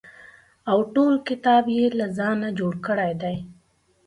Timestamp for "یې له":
1.77-2.07